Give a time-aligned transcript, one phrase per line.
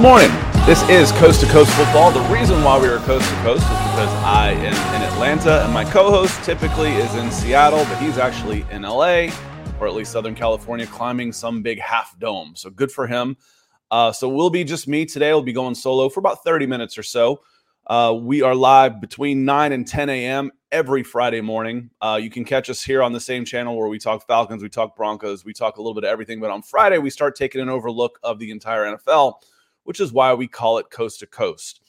[0.00, 0.30] Good morning.
[0.64, 2.10] This is Coast to Coast Football.
[2.10, 5.74] The reason why we are Coast to Coast is because I am in Atlanta and
[5.74, 9.28] my co host typically is in Seattle, but he's actually in LA
[9.78, 12.54] or at least Southern California climbing some big half dome.
[12.56, 13.36] So good for him.
[13.90, 15.34] Uh, so we'll be just me today.
[15.34, 17.42] We'll be going solo for about 30 minutes or so.
[17.86, 20.50] Uh, we are live between 9 and 10 a.m.
[20.72, 21.90] every Friday morning.
[22.00, 24.70] Uh, you can catch us here on the same channel where we talk Falcons, we
[24.70, 26.40] talk Broncos, we talk a little bit of everything.
[26.40, 29.34] But on Friday, we start taking an overlook of the entire NFL,
[29.90, 31.80] which is why we call it Coast to Coast.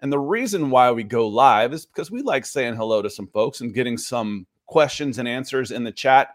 [0.00, 3.28] And the reason why we go live is because we like saying hello to some
[3.28, 6.30] folks and getting some questions and answers in the chat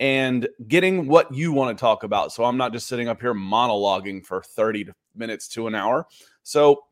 [0.00, 2.32] and getting what you want to talk about.
[2.32, 6.06] So I'm not just sitting up here monologuing for 30 minutes to an hour.
[6.44, 6.84] So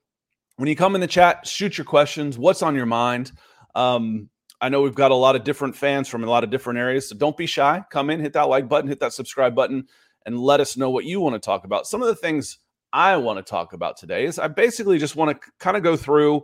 [0.57, 2.37] when you come in the chat, shoot your questions.
[2.37, 3.33] What's on your mind?
[3.75, 4.29] Um,
[4.61, 7.09] I know we've got a lot of different fans from a lot of different areas,
[7.09, 7.83] so don't be shy.
[7.91, 9.89] Come in, hit that like button, hit that subscribe button,
[10.27, 11.87] and let us know what you want to talk about.
[11.87, 12.59] Some of the things
[12.93, 15.97] I want to talk about today is I basically just want to kind of go
[15.97, 16.43] through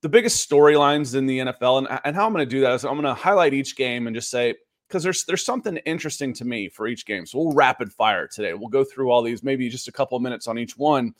[0.00, 2.84] the biggest storylines in the NFL, and, and how I'm going to do that is
[2.84, 4.54] I'm going to highlight each game and just say
[4.88, 7.26] because there's there's something interesting to me for each game.
[7.26, 8.54] So we'll rapid fire today.
[8.54, 11.14] We'll go through all these, maybe just a couple of minutes on each one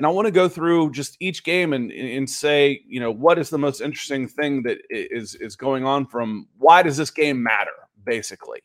[0.00, 3.38] and I want to go through just each game and and say, you know, what
[3.38, 7.42] is the most interesting thing that is is going on from why does this game
[7.42, 8.60] matter, basically.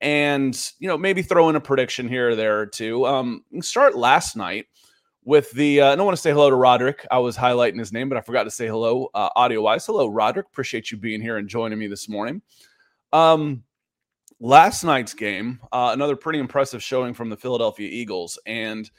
[0.00, 3.06] And you know, maybe throw in a prediction here or there or two.
[3.06, 4.66] Um, start last night
[5.24, 5.80] with the.
[5.82, 7.06] Uh, I don't want to say hello to Roderick.
[7.10, 9.86] I was highlighting his name, but I forgot to say hello uh, audio wise.
[9.86, 10.46] Hello, Roderick.
[10.46, 12.42] Appreciate you being here and joining me this morning.
[13.12, 13.64] Um,
[14.40, 18.90] last night's game, uh, another pretty impressive showing from the Philadelphia Eagles, and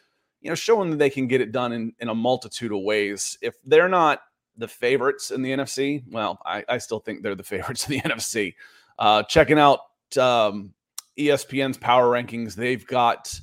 [0.41, 3.37] you know, showing that they can get it done in, in a multitude of ways.
[3.41, 4.21] If they're not
[4.57, 8.01] the favorites in the NFC, well, I, I still think they're the favorites in the
[8.01, 8.53] NFC.
[8.99, 9.79] Uh, checking out
[10.19, 10.73] um,
[11.17, 13.39] ESPN's power rankings, they've got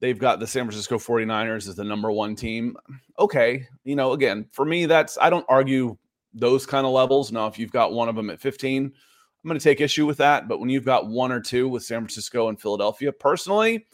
[0.00, 2.76] they've got the San Francisco 49ers as the number one team.
[3.18, 5.96] Okay, you know, again, for me, that's I don't argue
[6.32, 7.32] those kind of levels.
[7.32, 10.18] Now, if you've got one of them at 15, I'm going to take issue with
[10.18, 10.48] that.
[10.48, 13.86] But when you've got one or two with San Francisco and Philadelphia, personally,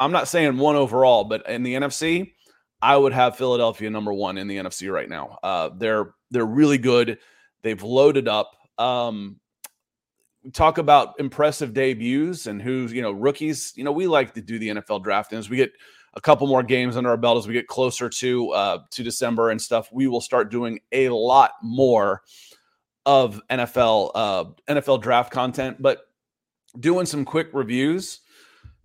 [0.00, 2.32] I'm not saying one overall, but in the NFC,
[2.80, 5.38] I would have Philadelphia number one in the NFC right now.
[5.42, 7.18] Uh, they're they're really good.
[7.62, 8.52] They've loaded up.
[8.78, 9.40] Um,
[10.52, 13.72] talk about impressive debuts and who's you know rookies.
[13.76, 15.72] You know we like to do the NFL draft, and as we get
[16.14, 19.50] a couple more games under our belt, as we get closer to uh, to December
[19.50, 22.22] and stuff, we will start doing a lot more
[23.06, 25.80] of NFL uh, NFL draft content.
[25.80, 26.00] But
[26.78, 28.20] doing some quick reviews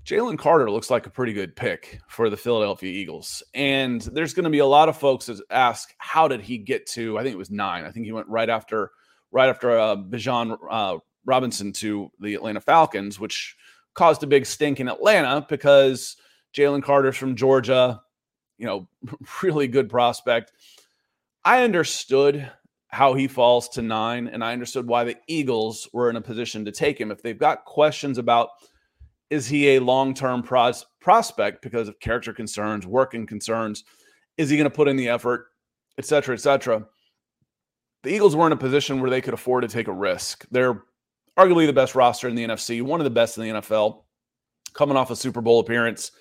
[0.05, 3.41] Jalen Carter looks like a pretty good pick for the Philadelphia Eagles.
[3.53, 6.85] And there's going to be a lot of folks that ask, how did he get
[6.87, 7.85] to, I think it was nine.
[7.85, 8.91] I think he went right after,
[9.31, 13.55] right after uh, Bijan uh, Robinson to the Atlanta Falcons, which
[13.93, 16.17] caused a big stink in Atlanta because
[16.55, 18.01] Jalen Carter's from Georgia,
[18.57, 18.87] you know,
[19.43, 20.51] really good prospect.
[21.45, 22.49] I understood
[22.87, 26.63] how he falls to nine, and I understood why the Eagles were in a position
[26.65, 27.11] to take him.
[27.11, 28.49] If they've got questions about–
[29.33, 33.83] is he a long term pros- prospect because of character concerns, working concerns?
[34.37, 35.47] Is he going to put in the effort,
[35.97, 36.85] et cetera, et cetera?
[38.03, 40.45] The Eagles were in a position where they could afford to take a risk.
[40.51, 40.83] They're
[41.37, 44.03] arguably the best roster in the NFC, one of the best in the NFL,
[44.73, 46.11] coming off a Super Bowl appearance.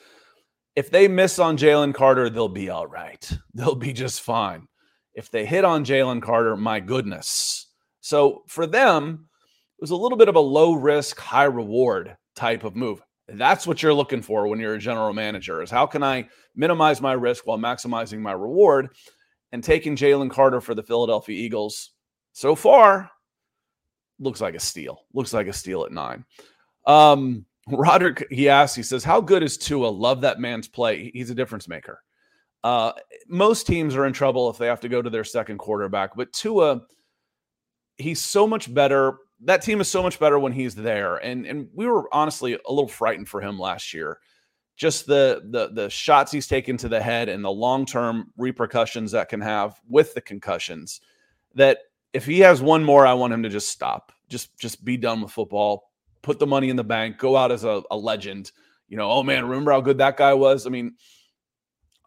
[0.74, 3.30] If they miss on Jalen Carter, they'll be all right.
[3.54, 4.68] They'll be just fine.
[5.14, 7.66] If they hit on Jalen Carter, my goodness.
[8.00, 9.28] So for them,
[9.78, 13.02] it was a little bit of a low risk, high reward type of move.
[13.28, 17.00] That's what you're looking for when you're a general manager is how can I minimize
[17.00, 18.88] my risk while maximizing my reward?
[19.52, 21.90] And taking Jalen Carter for the Philadelphia Eagles
[22.32, 23.10] so far
[24.18, 25.02] looks like a steal.
[25.12, 26.24] Looks like a steal at nine.
[26.86, 29.88] Um, Roderick, he asks, he says, How good is Tua?
[29.88, 31.10] Love that man's play.
[31.14, 32.02] He's a difference maker.
[32.64, 32.92] Uh,
[33.28, 36.32] most teams are in trouble if they have to go to their second quarterback, but
[36.32, 36.82] Tua,
[37.97, 41.16] he's so much better that team is so much better when he's there.
[41.16, 44.18] And and we were honestly a little frightened for him last year.
[44.76, 49.28] Just the the the shots he's taken to the head and the long-term repercussions that
[49.28, 51.00] can have with the concussions.
[51.54, 51.78] That
[52.12, 54.12] if he has one more, I want him to just stop.
[54.28, 55.91] Just just be done with football.
[56.22, 57.18] Put the money in the bank.
[57.18, 58.53] Go out as a, a legend.
[58.88, 60.66] You know, oh man, remember how good that guy was?
[60.66, 60.94] I mean,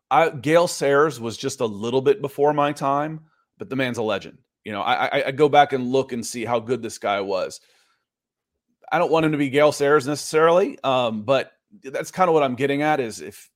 [0.10, 3.22] I Gale Sayers was just a little bit before my time,
[3.58, 4.38] but the man's a legend.
[4.64, 7.62] You know, I, I go back and look and see how good this guy was.
[8.92, 11.52] I don't want him to be Gale Sayers necessarily, um, but
[11.84, 13.00] that's kind of what I'm getting at.
[13.00, 13.50] Is if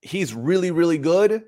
[0.00, 1.44] he's really, really good,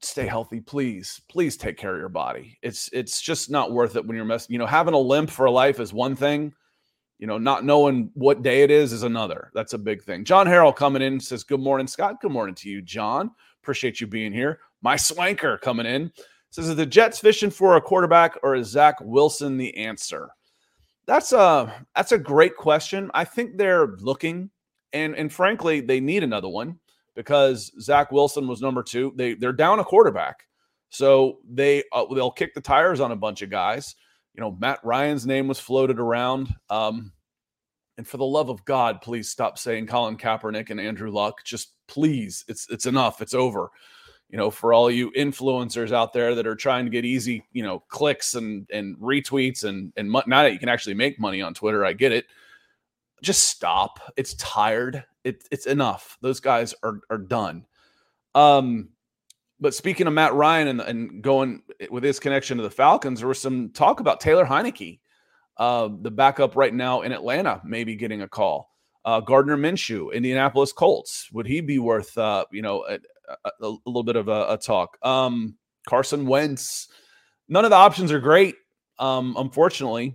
[0.00, 1.20] stay healthy, please.
[1.28, 2.58] Please take care of your body.
[2.62, 4.52] It's it's just not worth it when you're messing.
[4.52, 6.52] You know, having a limp for life is one thing.
[7.18, 9.50] You know, not knowing what day it is is another.
[9.52, 10.24] That's a big thing.
[10.24, 12.20] John Harrell coming in says, Good morning, Scott.
[12.20, 13.32] Good morning to you, John.
[13.60, 14.60] Appreciate you being here.
[14.82, 16.12] My swanker coming in
[16.50, 20.30] says, Is the Jets fishing for a quarterback or is Zach Wilson the answer?
[21.06, 23.10] That's a that's a great question.
[23.14, 24.50] I think they're looking,
[24.92, 26.78] and and frankly, they need another one
[27.18, 29.12] because Zach Wilson was number two.
[29.16, 30.46] They they're down a quarterback,
[30.88, 33.96] so they uh, they'll kick the tires on a bunch of guys.
[34.34, 36.54] You know, Matt Ryan's name was floated around.
[36.70, 37.10] Um,
[37.96, 41.42] and for the love of God, please stop saying Colin Kaepernick and Andrew Luck.
[41.44, 43.20] Just please, it's it's enough.
[43.20, 43.70] It's over.
[44.30, 47.64] You know, for all you influencers out there that are trying to get easy, you
[47.64, 51.52] know, clicks and and retweets and and now that you can actually make money on
[51.52, 52.26] Twitter, I get it.
[53.22, 54.00] Just stop.
[54.16, 55.04] It's tired.
[55.24, 56.18] It, it's enough.
[56.20, 57.66] Those guys are are done.
[58.34, 58.90] Um,
[59.60, 63.28] but speaking of Matt Ryan and, and going with his connection to the Falcons, there
[63.28, 65.00] was some talk about Taylor Heinicke,
[65.56, 68.70] uh, the backup right now in Atlanta, maybe getting a call.
[69.04, 72.98] Uh, Gardner Minshew, Indianapolis Colts, would he be worth uh, you know a,
[73.44, 74.96] a, a, little bit of a, a talk?
[75.02, 75.56] Um,
[75.88, 76.88] Carson Wentz,
[77.48, 78.54] none of the options are great.
[78.98, 80.14] Um, unfortunately,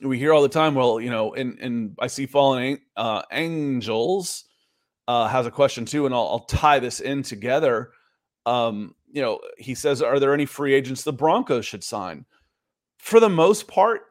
[0.00, 0.74] we hear all the time.
[0.74, 4.44] Well, you know, and and I see fallen uh, angels
[5.08, 7.90] uh, has a question too, and I'll, I'll tie this in together.
[8.46, 12.24] Um, you know, he says, Are there any free agents the Broncos should sign?
[12.98, 14.02] For the most part,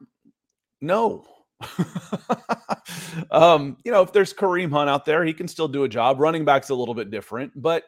[0.81, 1.25] no.
[3.31, 6.19] um, you know, if there's Kareem Hunt out there, he can still do a job.
[6.19, 7.83] Running back's a little bit different, but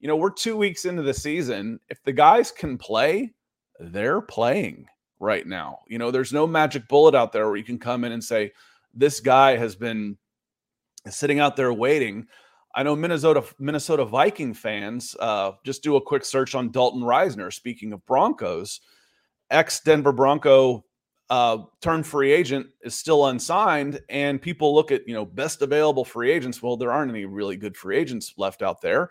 [0.00, 1.78] you know, we're two weeks into the season.
[1.88, 3.34] If the guys can play,
[3.78, 4.86] they're playing
[5.20, 5.80] right now.
[5.86, 8.52] You know, there's no magic bullet out there where you can come in and say,
[8.94, 10.16] this guy has been
[11.08, 12.26] sitting out there waiting.
[12.74, 17.52] I know Minnesota Minnesota Viking fans uh, just do a quick search on Dalton Risner.
[17.52, 18.80] Speaking of Broncos,
[19.50, 20.84] ex Denver Bronco
[21.30, 26.04] uh, turned free agent is still unsigned, and people look at you know best available
[26.04, 26.62] free agents.
[26.62, 29.10] Well, there aren't any really good free agents left out there.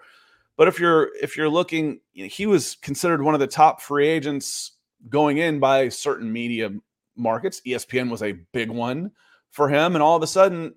[0.56, 3.82] But if you're if you're looking, you know, he was considered one of the top
[3.82, 4.74] free agents
[5.08, 6.72] going in by certain media
[7.16, 7.62] markets.
[7.66, 9.12] ESPN was a big one
[9.52, 10.74] for him, and all of a sudden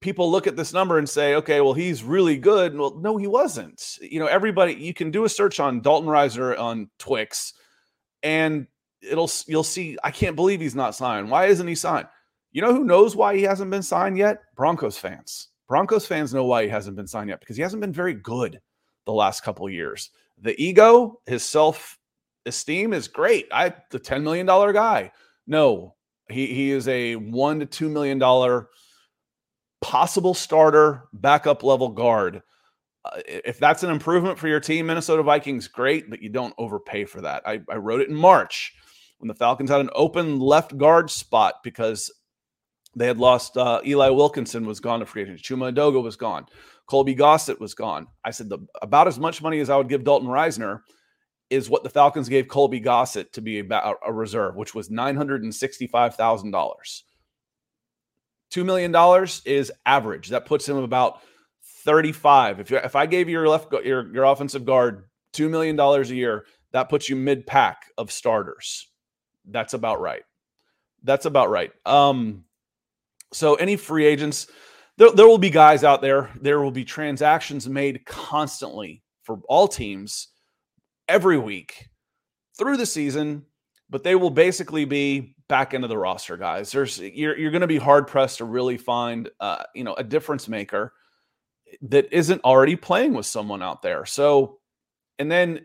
[0.00, 2.76] people look at this number and say, okay, well, he's really good.
[2.76, 3.98] Well, no, he wasn't.
[4.00, 7.54] You know, everybody, you can do a search on Dalton Risner on Twix
[8.22, 8.66] and
[9.02, 11.30] it'll, you'll see, I can't believe he's not signed.
[11.30, 12.06] Why isn't he signed?
[12.52, 14.42] You know who knows why he hasn't been signed yet?
[14.56, 15.48] Broncos fans.
[15.68, 18.60] Broncos fans know why he hasn't been signed yet because he hasn't been very good
[19.04, 20.10] the last couple years.
[20.40, 21.97] The ego, his self
[22.48, 23.46] esteem is great.
[23.52, 25.12] I, the $10 million guy.
[25.46, 25.94] No,
[26.30, 28.66] he, he is a one to $2 million
[29.80, 32.42] possible starter, backup level guard.
[33.04, 37.04] Uh, if that's an improvement for your team, Minnesota Vikings, great, but you don't overpay
[37.04, 37.42] for that.
[37.46, 38.74] I, I wrote it in March
[39.18, 42.10] when the Falcons had an open left guard spot because
[42.96, 45.42] they had lost uh, Eli Wilkinson was gone to free agency.
[45.42, 46.46] Chuma Edoga was gone.
[46.86, 48.06] Colby Gossett was gone.
[48.24, 50.80] I said the, about as much money as I would give Dalton Risner
[51.50, 55.16] is what the Falcons gave Colby Gossett to be a, a reserve, which was nine
[55.16, 57.04] hundred and sixty-five thousand dollars.
[58.50, 58.94] $2 million
[59.44, 60.28] is average.
[60.28, 61.20] That puts him about
[61.84, 62.60] 35.
[62.60, 65.04] If you if I gave your left your your offensive guard
[65.34, 68.88] $2 million a year, that puts you mid pack of starters.
[69.46, 70.22] That's about right.
[71.02, 71.72] That's about right.
[71.86, 72.44] Um
[73.32, 74.46] so any free agents
[74.96, 76.30] there, there will be guys out there.
[76.40, 80.28] There will be transactions made constantly for all teams
[81.08, 81.88] every week
[82.56, 83.44] through the season,
[83.90, 86.70] but they will basically be back into the roster guys.
[86.70, 90.04] There's you're you're going to be hard pressed to really find uh, you know a
[90.04, 90.92] difference maker
[91.82, 94.04] that isn't already playing with someone out there.
[94.06, 94.58] So,
[95.18, 95.60] and then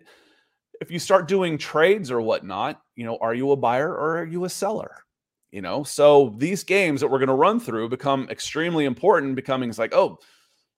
[0.82, 4.26] if you start doing trades or whatnot, you know, are you a buyer or are
[4.26, 4.98] you a seller?
[5.52, 9.36] You know, so these games that we're going to run through become extremely important.
[9.36, 10.18] Becoming it's like, oh,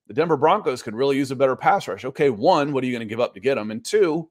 [0.06, 2.04] the Denver Broncos could really use a better pass rush.
[2.04, 3.70] Okay, one, what are you going to give up to get them?
[3.70, 4.28] And two,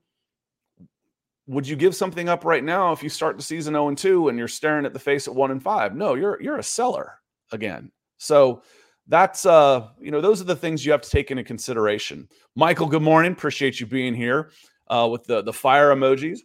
[1.47, 4.29] would you give something up right now if you start the season 0 and 2
[4.29, 5.95] and you're staring at the face at 1 and 5?
[5.95, 7.19] No, you're you're a seller
[7.51, 7.91] again.
[8.17, 8.63] So
[9.07, 12.27] that's uh you know those are the things you have to take into consideration.
[12.55, 13.33] Michael, good morning.
[13.33, 14.51] Appreciate you being here
[14.87, 16.39] uh with the the fire emojis.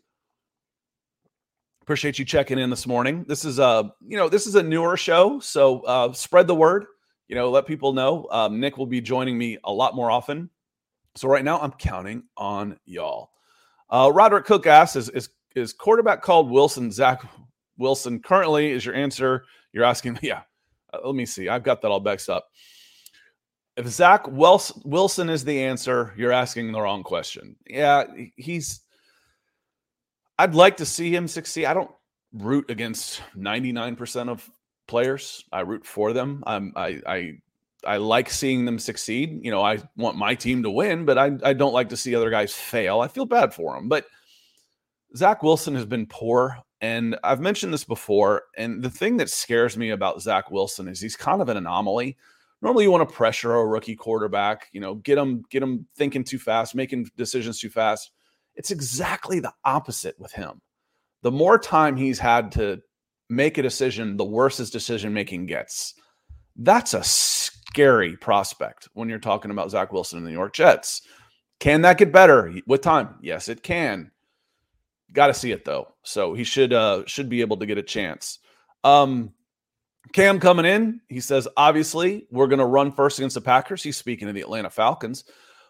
[1.83, 3.25] Appreciate you checking in this morning.
[3.26, 6.87] This is a you know this is a newer show, so uh spread the word.
[7.28, 8.26] You know, let people know.
[8.33, 10.50] Um, Nick will be joining me a lot more often.
[11.14, 13.30] So right now I'm counting on y'all.
[13.90, 17.23] Uh, Roderick Cook asks, is, is, is quarterback called Wilson Zach
[17.76, 18.70] Wilson currently?
[18.70, 19.44] Is your answer?
[19.73, 20.42] You're asking, yeah.
[20.92, 21.49] Uh, let me see.
[21.49, 22.49] I've got that all mixed up.
[23.76, 27.56] If Zach Wilson is the answer, you're asking the wrong question.
[27.66, 28.04] Yeah,
[28.37, 28.80] he's.
[30.38, 31.66] I'd like to see him succeed.
[31.66, 31.90] I don't
[32.32, 34.49] root against 99% of
[34.87, 35.44] players.
[35.52, 36.42] I root for them.
[36.47, 37.32] I'm, I, I,
[37.87, 39.40] I like seeing them succeed.
[39.42, 42.14] You know, I want my team to win, but I, I don't like to see
[42.14, 43.00] other guys fail.
[43.00, 43.88] I feel bad for them.
[43.88, 44.06] But
[45.16, 46.58] Zach Wilson has been poor.
[46.80, 48.44] And I've mentioned this before.
[48.56, 52.16] And the thing that scares me about Zach Wilson is he's kind of an anomaly.
[52.62, 56.25] Normally, you want to pressure a rookie quarterback, you know, get him, get him thinking
[56.25, 58.12] too fast, making decisions too fast.
[58.54, 60.60] It's exactly the opposite with him.
[61.22, 62.80] The more time he's had to
[63.30, 65.94] make a decision, the worse his decision making gets.
[66.56, 67.02] That's a
[67.70, 71.02] scary prospect when you're talking about Zach Wilson and the New York Jets.
[71.60, 73.16] Can that get better with time?
[73.20, 74.10] Yes, it can.
[75.12, 77.82] Got to see it though, so he should uh should be able to get a
[77.82, 78.38] chance.
[78.84, 79.32] Um,
[80.12, 83.82] Cam coming in, he says obviously we're going to run first against the Packers.
[83.82, 85.24] He's speaking to the Atlanta Falcons,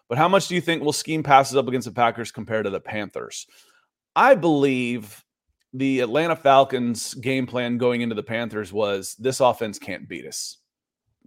[0.07, 2.71] but how much do you think will scheme passes up against the Packers compared to
[2.71, 3.47] the Panthers?
[4.15, 5.23] I believe
[5.73, 10.57] the Atlanta Falcons game plan going into the Panthers was this offense can't beat us.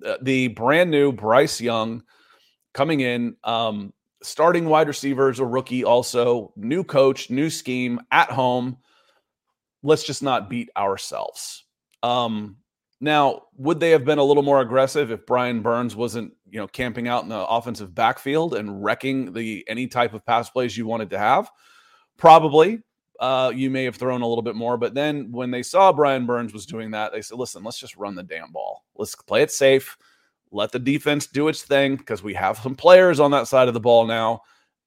[0.05, 2.03] Uh, the brand new Bryce Young
[2.73, 8.79] coming in, um, starting wide receivers, a rookie, also new coach, new scheme at home.
[9.83, 11.65] Let's just not beat ourselves.
[12.03, 12.57] Um,
[13.01, 16.67] now, would they have been a little more aggressive if Brian Burns wasn't, you know,
[16.67, 20.87] camping out in the offensive backfield and wrecking the any type of pass plays you
[20.87, 21.51] wanted to have?
[22.17, 22.81] Probably
[23.21, 24.77] uh, you may have thrown a little bit more.
[24.77, 27.97] But then when they saw Brian Burns was doing that, they said, listen, let's just
[27.97, 28.85] run the damn ball.
[28.97, 29.97] Let's play it safe.
[30.51, 33.75] Let the defense do its thing because we have some players on that side of
[33.75, 34.43] the ball now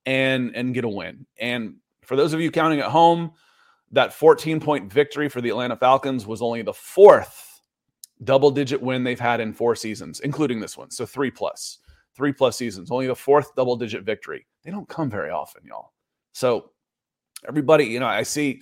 [0.05, 1.25] and and get a win.
[1.37, 3.33] And for those of you counting at home,
[3.91, 7.61] that 14 point victory for the Atlanta Falcons was only the fourth
[8.23, 10.89] double digit win they've had in four seasons, including this one.
[10.89, 11.79] So three plus,
[12.15, 14.47] three plus seasons, only the fourth double digit victory.
[14.63, 15.93] They don't come very often, y'all.
[16.31, 16.71] So
[17.47, 18.61] everybody, you know, I see,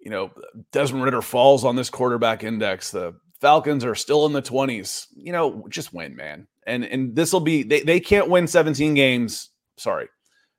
[0.00, 0.30] you know,
[0.72, 2.90] Desmond Ridder falls on this quarterback index.
[2.90, 5.06] The Falcons are still in the 20s.
[5.14, 6.46] You know, just win, man.
[6.66, 9.50] And and this will be they, they can't win 17 games.
[9.76, 10.08] Sorry.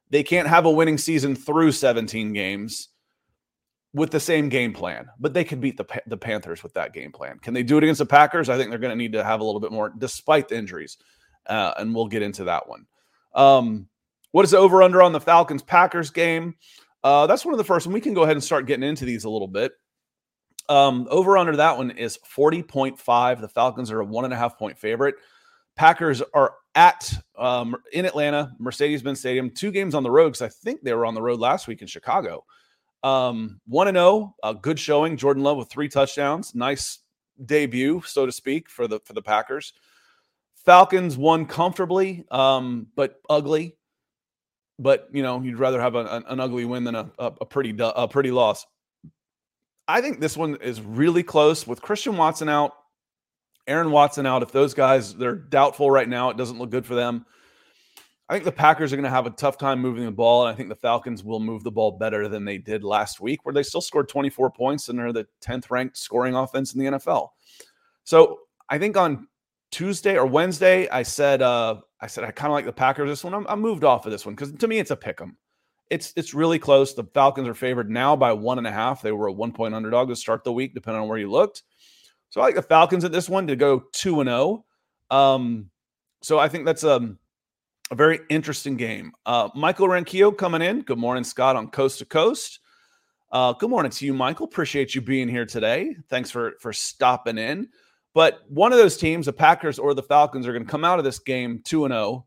[0.09, 2.89] They can't have a winning season through 17 games
[3.93, 7.11] with the same game plan, but they could beat the the Panthers with that game
[7.11, 7.39] plan.
[7.39, 8.49] Can they do it against the Packers?
[8.49, 10.97] I think they're going to need to have a little bit more, despite the injuries,
[11.47, 12.85] uh, and we'll get into that one.
[13.33, 13.87] Um,
[14.31, 16.55] what is the over under on the Falcons Packers game?
[17.03, 19.05] Uh, that's one of the first, and we can go ahead and start getting into
[19.05, 19.73] these a little bit.
[20.67, 23.41] Um, over under that one is 40.5.
[23.41, 25.15] The Falcons are a one and a half point favorite.
[25.75, 30.41] Packers are at um, in Atlanta, Mercedes Benz Stadium, two games on the road because
[30.41, 32.45] I think they were on the road last week in Chicago.
[33.01, 35.17] Um, 1 and 0, a good showing.
[35.17, 36.53] Jordan Love with three touchdowns.
[36.53, 36.99] Nice
[37.45, 39.73] debut, so to speak, for the for the Packers.
[40.65, 43.77] Falcons won comfortably, um, but ugly
[44.79, 48.07] but you know you'd rather have an, an ugly win than a, a, pretty a
[48.07, 48.65] pretty loss.
[49.87, 52.73] I think this one is really close with Christian Watson out,
[53.67, 54.41] Aaron Watson out.
[54.41, 57.25] If those guys they're doubtful right now, it doesn't look good for them.
[58.29, 60.53] I think the Packers are going to have a tough time moving the ball, and
[60.53, 63.53] I think the Falcons will move the ball better than they did last week, where
[63.53, 67.29] they still scored 24 points and are the 10th ranked scoring offense in the NFL.
[68.03, 69.27] So I think on
[69.71, 73.23] Tuesday or Wednesday, I said uh, I said I kind of like the Packers this
[73.23, 73.33] one.
[73.33, 75.37] I'm, I'm, moved off of this one because to me it's a pick 'em.
[75.89, 76.93] It's it's really close.
[76.93, 79.01] The Falcons are favored now by one and a half.
[79.01, 81.63] They were a one point underdog to start the week, depending on where you looked.
[82.29, 84.65] So I like the Falcons at this one to go two and zero.
[85.11, 85.17] Oh.
[85.17, 85.71] Um,
[86.21, 87.17] so I think that's a, um,
[87.91, 89.13] a very interesting game.
[89.25, 90.81] Uh, Michael Ranquillo coming in.
[90.81, 92.59] Good morning, Scott, on Coast to Coast.
[93.31, 94.45] Uh, good morning to you, Michael.
[94.45, 95.95] Appreciate you being here today.
[96.09, 97.69] Thanks for for stopping in.
[98.13, 100.99] But one of those teams, the Packers or the Falcons, are going to come out
[100.99, 102.25] of this game 2 and 0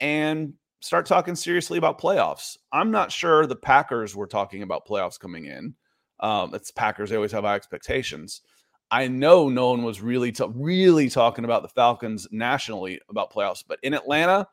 [0.00, 2.56] and start talking seriously about playoffs.
[2.72, 5.74] I'm not sure the Packers were talking about playoffs coming in.
[6.20, 8.42] Um, it's Packers; they always have high expectations.
[8.90, 13.62] I know no one was really t- really talking about the Falcons nationally about playoffs,
[13.66, 14.48] but in Atlanta,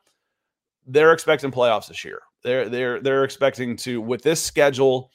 [0.86, 2.20] they're expecting playoffs this year.
[2.44, 5.10] They're they're they're expecting to with this schedule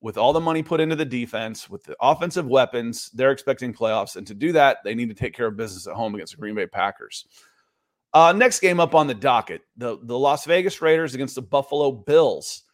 [0.00, 4.16] with all the money put into the defense, with the offensive weapons, they're expecting playoffs.
[4.16, 6.40] And to do that, they need to take care of business at home against the
[6.40, 7.26] Green Bay Packers.
[8.12, 11.92] Uh, next game up on the docket the, the Las Vegas Raiders against the Buffalo
[11.92, 12.64] Bills.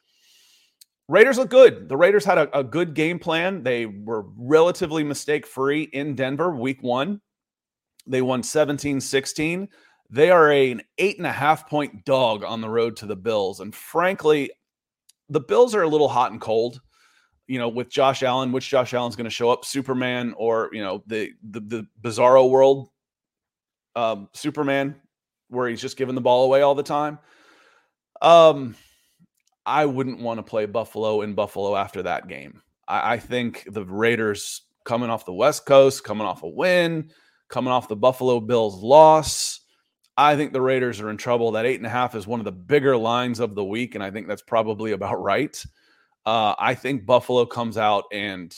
[1.08, 1.88] Raiders look good.
[1.88, 3.62] The Raiders had a, a good game plan.
[3.62, 7.20] They were relatively mistake free in Denver week one.
[8.06, 9.68] They won 17 16.
[10.08, 13.16] They are a, an eight and a half point dog on the road to the
[13.16, 13.60] Bills.
[13.60, 14.50] And frankly,
[15.28, 16.80] the Bills are a little hot and cold
[17.46, 20.82] you know, with Josh Allen, which Josh Allen's going to show up, Superman or you
[20.82, 22.88] know the the, the Bizarro world,
[23.94, 24.96] um, Superman,
[25.48, 27.18] where he's just giving the ball away all the time.
[28.20, 28.74] Um,
[29.64, 32.62] I wouldn't want to play Buffalo in Buffalo after that game.
[32.88, 37.10] I, I think the Raiders coming off the West Coast, coming off a win,
[37.48, 39.60] coming off the Buffalo Bills loss.
[40.16, 41.52] I think the Raiders are in trouble.
[41.52, 44.02] That eight and a half is one of the bigger lines of the week, and
[44.02, 45.62] I think that's probably about right.
[46.26, 48.54] Uh, I think Buffalo comes out and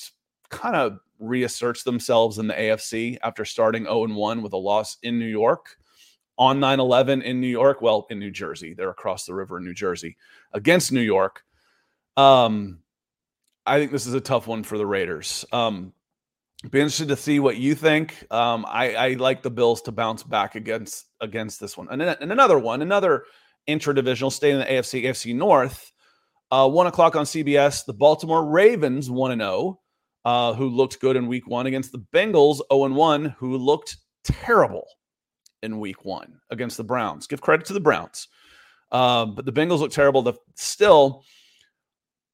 [0.49, 5.19] kind of reasserts themselves in the AFC after starting 0 1 with a loss in
[5.19, 5.77] New York
[6.39, 7.83] on 9 11 in New York.
[7.83, 8.75] Well, in New Jersey.
[8.75, 10.17] They're across the river in New Jersey
[10.53, 11.45] against New York.
[12.17, 12.79] Um,
[13.67, 15.45] I think this is a tough one for the Raiders.
[15.53, 15.93] Um,
[16.71, 18.27] be interested to see what you think.
[18.33, 21.87] Um, I, I, like the Bills to bounce back against against this one.
[21.91, 23.25] And, and another one, another
[23.67, 25.93] intra-divisional state in the AFC, AFC North.
[26.51, 27.85] Uh, one o'clock on CBS.
[27.85, 29.81] The Baltimore Ravens one and zero,
[30.25, 33.57] oh, uh, who looked good in Week One against the Bengals zero and one, who
[33.57, 34.87] looked terrible
[35.63, 37.27] in Week One against the Browns.
[37.27, 38.29] Give credit to the Browns,
[38.93, 40.23] uh, but the Bengals look terrible.
[40.23, 41.25] The, still,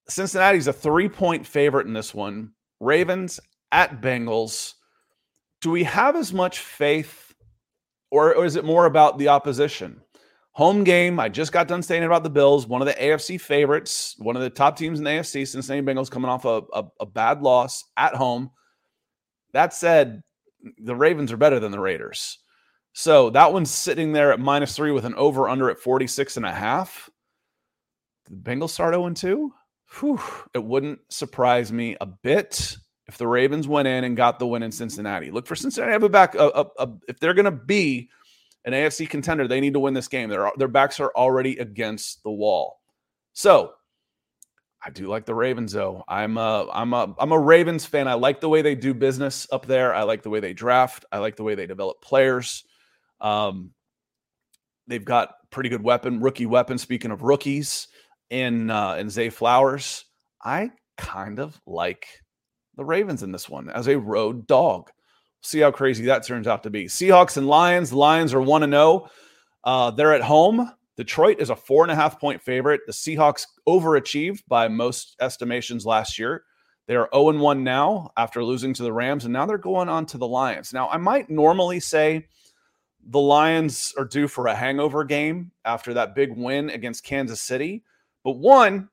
[0.08, 2.52] Cincinnati's a three-point favorite in this one.
[2.80, 3.40] Ravens
[3.72, 4.74] at Bengals.
[5.60, 7.34] Do we have as much faith,
[8.10, 10.00] or, or is it more about the opposition?
[10.54, 11.18] Home game.
[11.18, 14.42] I just got done saying about the Bills, one of the AFC favorites, one of
[14.42, 15.46] the top teams in the AFC.
[15.46, 18.50] Cincinnati Bengals coming off a, a, a bad loss at home.
[19.52, 20.22] That said,
[20.78, 22.38] the Ravens are better than the Raiders.
[22.92, 26.46] So that one's sitting there at minus three with an over under at 46 and
[26.46, 27.10] a half.
[28.26, 29.52] The Bengals start 0 2.
[29.98, 30.20] Whew,
[30.54, 32.76] it wouldn't surprise me a bit
[33.08, 35.32] if the Ravens went in and got the win in Cincinnati.
[35.32, 36.36] Look for Cincinnati to have a back.
[36.36, 38.08] A, a, a, if they're going to be
[38.64, 40.28] an AFC contender, they need to win this game.
[40.28, 42.80] Their their backs are already against the wall.
[43.32, 43.72] So
[44.84, 46.04] I do like the Ravens, though.
[46.08, 48.06] I'm a I'm a I'm a Ravens fan.
[48.06, 49.94] I like the way they do business up there.
[49.94, 51.04] I like the way they draft.
[51.10, 52.64] I like the way they develop players.
[53.20, 53.70] Um,
[54.86, 56.78] they've got pretty good weapon, rookie weapon.
[56.78, 57.88] Speaking of rookies,
[58.30, 60.04] in uh, in Zay Flowers,
[60.42, 62.06] I kind of like
[62.76, 64.90] the Ravens in this one as a road dog.
[65.44, 66.86] See how crazy that turns out to be.
[66.86, 67.92] Seahawks and Lions.
[67.92, 69.08] Lions are 1 0.
[69.62, 70.72] Uh, they're at home.
[70.96, 72.80] Detroit is a four and a half point favorite.
[72.86, 76.44] The Seahawks overachieved by most estimations last year.
[76.86, 80.06] They are 0 1 now after losing to the Rams, and now they're going on
[80.06, 80.72] to the Lions.
[80.72, 82.26] Now, I might normally say
[83.06, 87.84] the Lions are due for a hangover game after that big win against Kansas City.
[88.22, 88.88] But one,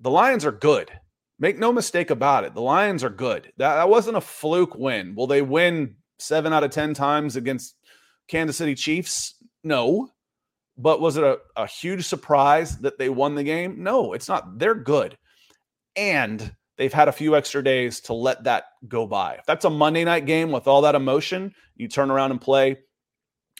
[0.00, 0.90] the Lions are good.
[1.38, 2.54] Make no mistake about it.
[2.54, 3.52] The Lions are good.
[3.58, 5.14] That, that wasn't a fluke win.
[5.14, 7.76] Will they win seven out of 10 times against
[8.28, 9.34] Kansas City Chiefs?
[9.62, 10.10] No.
[10.76, 13.82] But was it a, a huge surprise that they won the game?
[13.82, 14.58] No, it's not.
[14.58, 15.16] They're good.
[15.96, 19.34] And they've had a few extra days to let that go by.
[19.34, 22.78] If that's a Monday night game with all that emotion, you turn around and play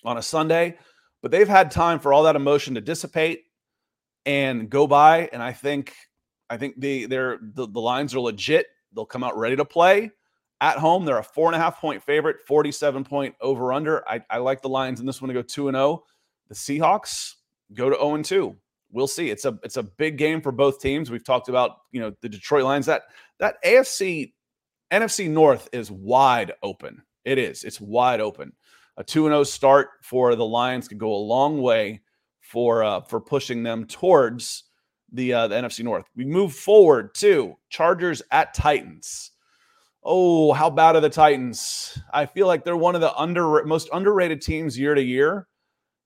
[0.04, 0.78] on a Sunday.
[1.22, 3.42] But they've had time for all that emotion to dissipate
[4.24, 5.28] and go by.
[5.32, 5.94] And I think
[6.50, 8.66] I think the they're the, the Lions are legit.
[8.94, 10.11] They'll come out ready to play.
[10.61, 14.08] At home, they're a four and a half point favorite, 47 point over under.
[14.08, 16.04] I, I like the Lions in this one to go 2 and 0.
[16.48, 17.34] The Seahawks
[17.74, 18.56] go to 0 and 2.
[18.90, 19.30] We'll see.
[19.30, 21.11] It's a it's a big game for both teams.
[21.11, 22.87] We've talked about, you know, the Detroit Lions.
[22.87, 23.02] That
[23.38, 24.32] that AFC
[24.90, 27.02] NFC North is wide open.
[27.24, 27.64] It is.
[27.64, 28.52] It's wide open.
[28.96, 32.00] A 2 and 0 start for the Lions could go a long way
[32.40, 34.64] for uh, for pushing them towards
[35.12, 36.06] the uh, the NFC North.
[36.16, 39.32] We move forward to Chargers at Titans.
[40.02, 41.98] Oh, how bad are the Titans?
[42.12, 45.46] I feel like they're one of the under most underrated teams year to year.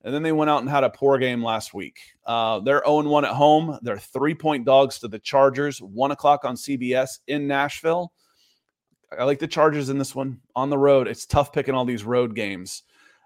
[0.05, 1.99] And then they went out and had a poor game last week.
[2.27, 3.79] Uh, they're 0 1 at home.
[3.83, 8.13] They're three point dogs to the Chargers, one o'clock on CBS in Nashville.
[9.17, 11.07] I like the Chargers in this one on the road.
[11.07, 12.83] It's tough picking all these road games.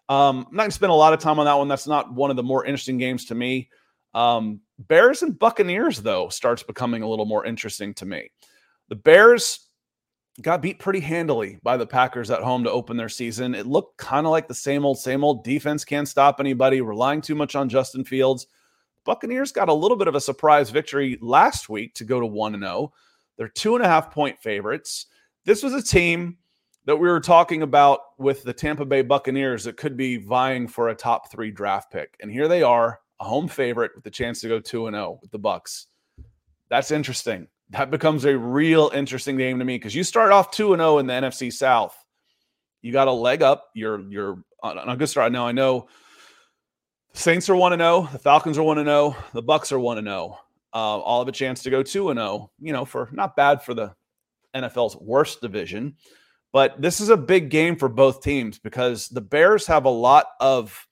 [0.08, 1.68] Um, I'm not going to spend a lot of time on that one.
[1.68, 3.70] That's not one of the more interesting games to me.
[4.14, 8.30] Um, Bears and Buccaneers, though, starts becoming a little more interesting to me.
[8.88, 9.68] The Bears
[10.42, 13.54] got beat pretty handily by the Packers at home to open their season.
[13.54, 17.22] It looked kind of like the same old, same old defense can't stop anybody, relying
[17.22, 18.46] too much on Justin Fields.
[19.04, 22.58] Buccaneers got a little bit of a surprise victory last week to go to 1
[22.60, 22.92] 0.
[23.36, 25.06] They're two and a half point favorites.
[25.44, 26.38] This was a team
[26.86, 30.88] that we were talking about with the Tampa Bay Buccaneers that could be vying for
[30.88, 32.16] a top three draft pick.
[32.20, 35.18] And here they are, a home favorite with the chance to go 2 and 0
[35.22, 35.86] with the Bucks.
[36.68, 37.48] That's interesting.
[37.70, 40.98] That becomes a real interesting game to me because you start off 2 and 0
[40.98, 41.96] in the NFC South.
[42.82, 43.64] You got a leg up.
[43.74, 45.32] You're you're on a good start.
[45.32, 45.88] Now I know
[47.12, 49.78] the Saints are 1 and 0, the Falcons are 1 and 0, the Bucks are
[49.78, 50.38] 1 and 0.
[50.74, 53.62] Uh, all have a chance to go 2 and 0, you know, for not bad
[53.62, 53.94] for the
[54.54, 55.96] NFL's worst division.
[56.52, 60.26] But this is a big game for both teams because the Bears have a lot
[60.40, 60.85] of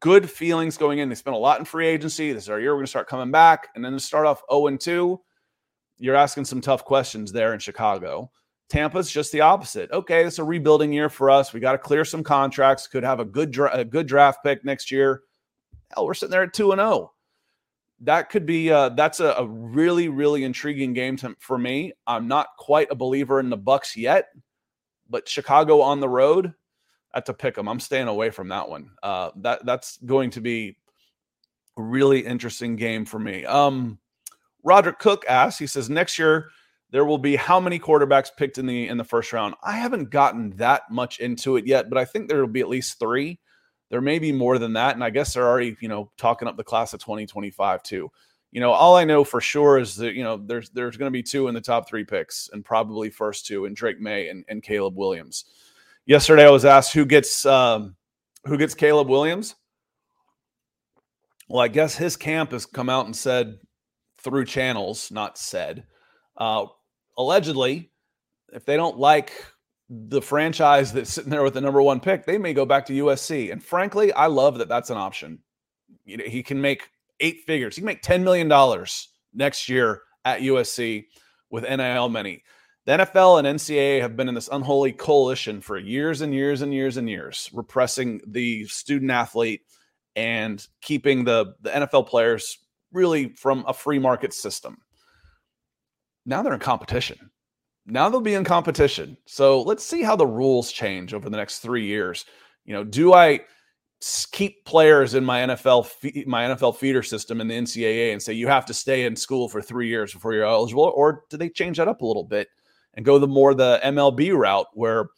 [0.00, 1.08] good feelings going in.
[1.08, 2.32] They spent a lot in free agency.
[2.32, 2.72] This is our year.
[2.72, 3.68] We're going to start coming back.
[3.74, 5.20] And then to start off 0 and 2,
[5.98, 8.30] you're asking some tough questions there in Chicago.
[8.68, 9.90] Tampa's just the opposite.
[9.92, 11.52] Okay, it's a rebuilding year for us.
[11.52, 12.88] We got to clear some contracts.
[12.88, 15.22] Could have a good dra- a good draft pick next year.
[15.94, 16.90] Hell, we're sitting there at two and zero.
[16.90, 17.12] Oh.
[18.00, 21.92] That could be uh, that's a, a really really intriguing game to, for me.
[22.06, 24.26] I'm not quite a believer in the Bucks yet,
[25.08, 26.52] but Chicago on the road,
[27.16, 27.66] that's a pick 'em.
[27.66, 28.90] I'm staying away from that one.
[29.02, 30.76] Uh, that that's going to be
[31.78, 33.42] a really interesting game for me.
[33.46, 33.98] Um,
[34.62, 36.50] Roderick Cook asks, he says next year
[36.90, 39.54] there will be how many quarterbacks picked in the in the first round.
[39.62, 42.68] I haven't gotten that much into it yet, but I think there will be at
[42.68, 43.40] least three.
[43.88, 46.58] There may be more than that, and I guess they're already you know talking up
[46.58, 48.10] the class of 2025 too.
[48.52, 51.16] You know, all I know for sure is that you know there's there's going to
[51.16, 54.44] be two in the top three picks, and probably first two, and Drake Maye and,
[54.48, 55.46] and Caleb Williams.
[56.06, 57.96] Yesterday, I was asked who gets um,
[58.44, 59.56] who gets Caleb Williams.
[61.48, 63.58] Well, I guess his camp has come out and said
[64.18, 65.84] through channels, not said,
[66.36, 66.66] uh,
[67.18, 67.90] allegedly,
[68.52, 69.32] if they don't like
[69.88, 72.92] the franchise that's sitting there with the number one pick, they may go back to
[72.92, 73.52] USC.
[73.52, 75.38] And frankly, I love that that's an option.
[76.04, 76.88] You know, he can make
[77.20, 77.76] eight figures.
[77.76, 78.48] He can make $10 million
[79.32, 81.04] next year at USC
[81.50, 82.42] with NIL money.
[82.86, 86.72] The NFL and NCAA have been in this unholy coalition for years and years and
[86.72, 89.62] years and years, repressing the student athlete
[90.14, 92.58] and keeping the, the NFL players
[92.92, 94.78] really from a free market system
[96.26, 97.30] now they're in competition.
[97.86, 99.16] Now they'll be in competition.
[99.26, 102.26] So let's see how the rules change over the next three years.
[102.64, 103.40] You know, do I
[104.32, 108.48] keep players in my NFL my NFL feeder system in the NCAA and say you
[108.48, 111.78] have to stay in school for three years before you're eligible, or do they change
[111.78, 112.48] that up a little bit
[112.96, 115.10] and go the more the MLB route where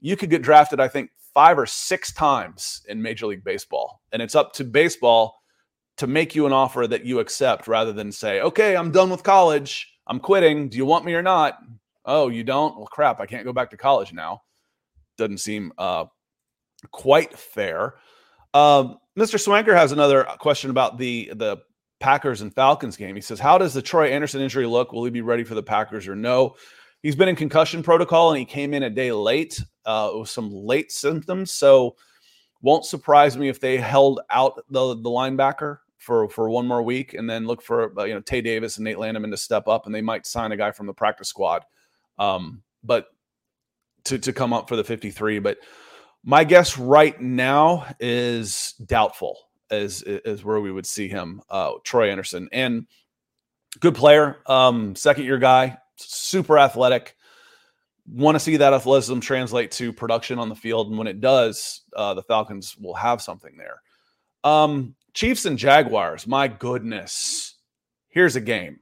[0.00, 4.22] you could get drafted, I think, five or six times in Major League Baseball, and
[4.22, 5.36] it's up to baseball
[5.96, 9.22] to make you an offer that you accept rather than say, okay, I'm done with
[9.22, 9.92] college.
[10.06, 10.68] I'm quitting.
[10.68, 11.58] Do you want me or not?
[12.04, 12.76] Oh, you don't?
[12.76, 13.20] Well, crap.
[13.20, 14.42] I can't go back to college now.
[15.18, 16.06] Doesn't seem uh,
[16.90, 17.94] quite fair.
[18.54, 19.36] Um, Mr.
[19.36, 21.58] Swanker has another question about the the
[21.98, 23.14] Packers and Falcons game.
[23.14, 24.92] He says, "How does the Troy Anderson injury look?
[24.92, 26.54] Will he be ready for the Packers or no?"
[27.06, 30.50] He's been in concussion protocol and he came in a day late uh, with some
[30.50, 31.52] late symptoms.
[31.52, 31.94] So,
[32.62, 37.14] won't surprise me if they held out the the linebacker for for one more week,
[37.14, 39.86] and then look for uh, you know Tae Davis and Nate Landman to step up,
[39.86, 41.62] and they might sign a guy from the practice squad,
[42.18, 43.06] um, but
[44.06, 45.38] to to come up for the 53.
[45.38, 45.58] But
[46.24, 49.38] my guess right now is doubtful
[49.70, 52.88] is is where we would see him, uh, Troy Anderson, and
[53.78, 57.16] good player, um, second year guy, super athletic.
[58.08, 61.82] Want to see that athleticism translate to production on the field, and when it does,
[61.94, 63.82] uh, the Falcons will have something there.
[64.44, 67.54] Um, Chiefs and Jaguars, my goodness.
[68.08, 68.78] Here's a game.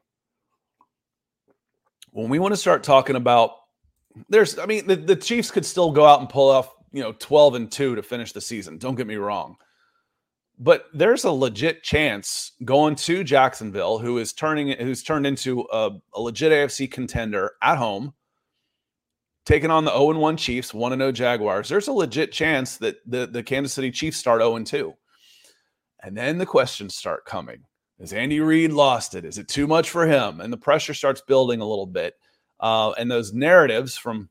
[2.10, 3.52] When we want to start talking about
[4.28, 7.12] there's I mean the, the Chiefs could still go out and pull off, you know,
[7.12, 8.78] 12 and 2 to finish the season.
[8.78, 9.56] Don't get me wrong.
[10.58, 15.90] But there's a legit chance going to Jacksonville, who is turning who's turned into a,
[16.14, 18.14] a legit AFC contender at home,
[19.44, 21.68] taking on the 0 1 Chiefs, 1 0 Jaguars.
[21.68, 24.94] There's a legit chance that the, the Kansas City Chiefs start 0 2.
[26.04, 27.64] And then the questions start coming.
[27.98, 29.24] Has Andy Reid lost it?
[29.24, 30.40] Is it too much for him?
[30.40, 32.14] And the pressure starts building a little bit.
[32.60, 34.28] Uh, and those narratives from,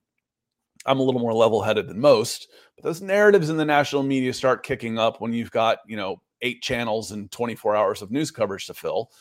[0.85, 4.33] I'm a little more level headed than most, but those narratives in the national media
[4.33, 8.31] start kicking up when you've got, you know, eight channels and 24 hours of news
[8.31, 9.11] coverage to fill.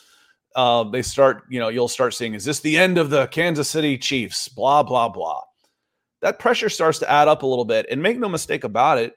[0.55, 3.69] Uh, they start, you know, you'll start seeing, is this the end of the Kansas
[3.69, 4.49] City Chiefs?
[4.49, 5.41] Blah, blah, blah.
[6.21, 7.87] That pressure starts to add up a little bit.
[7.89, 9.15] And make no mistake about it,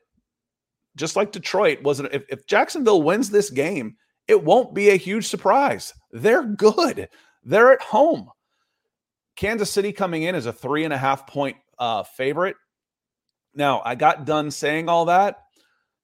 [0.96, 2.12] just like Detroit wasn't.
[2.14, 3.96] If, if Jacksonville wins this game,
[4.28, 5.92] it won't be a huge surprise.
[6.10, 7.08] They're good.
[7.44, 8.30] They're at home.
[9.36, 12.56] Kansas City coming in as a three and a half point uh, favorite.
[13.54, 15.42] Now, I got done saying all that.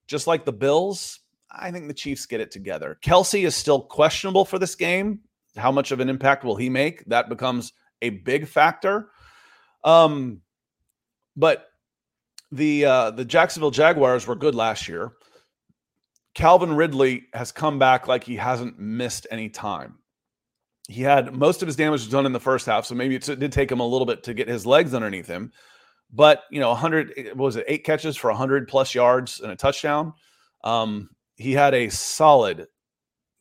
[0.06, 2.98] Just like the Bills, I think the Chiefs get it together.
[3.04, 5.20] Kelce is still questionable for this game.
[5.56, 7.04] How much of an impact will he make?
[7.06, 9.10] That becomes a big factor.
[9.84, 10.40] Um,
[11.36, 11.66] but
[12.50, 15.12] the uh, the Jacksonville Jaguars were good last year.
[16.34, 19.98] Calvin Ridley has come back like he hasn't missed any time.
[20.92, 23.50] He had most of his damage done in the first half, so maybe it did
[23.50, 25.52] take him a little bit to get his legs underneath him.
[26.12, 30.12] But you know, 100 was it eight catches for 100 plus yards and a touchdown.
[30.62, 32.66] Um, he had a solid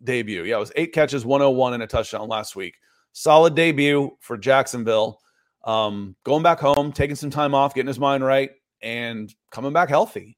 [0.04, 0.44] debut.
[0.44, 2.76] Yeah, it was eight catches, 101 and a touchdown last week.
[3.12, 5.20] Solid debut for Jacksonville.
[5.66, 9.90] Um, going back home, taking some time off, getting his mind right and coming back
[9.90, 10.38] healthy.